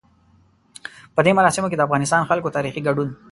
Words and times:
په 1.15 1.19
دې 1.25 1.31
مراسمو 1.37 1.69
کې 1.71 1.77
د 1.77 1.81
افغانستان 1.87 2.19
د 2.21 2.29
خلکو 2.29 2.53
تاريخي 2.55 2.81
ګډون. 2.87 3.09